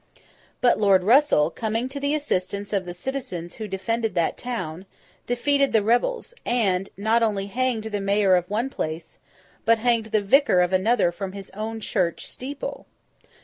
But 0.61 0.79
Lord 0.79 1.03
Russell, 1.03 1.51
coming 1.51 1.87
to 1.89 1.99
the 1.99 2.15
assistance 2.15 2.73
of 2.73 2.85
the 2.85 2.93
citizens 2.95 3.57
who 3.57 3.67
defended 3.67 4.15
that 4.15 4.35
town, 4.35 4.87
defeated 5.27 5.73
the 5.73 5.83
rebels; 5.83 6.33
and, 6.43 6.89
not 6.97 7.21
only 7.21 7.45
hanged 7.45 7.83
the 7.83 8.01
Mayor 8.01 8.35
of 8.35 8.49
one 8.49 8.71
place, 8.71 9.19
but 9.63 9.77
hanged 9.77 10.07
the 10.07 10.21
vicar 10.23 10.61
of 10.61 10.73
another 10.73 11.11
from 11.11 11.33
his 11.33 11.51
own 11.51 11.81
church 11.81 12.27
steeple. 12.27 12.87